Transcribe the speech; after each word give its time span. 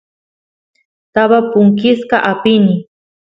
taba 1.13 1.39
punkisqa 1.51 2.17
apini 2.31 2.75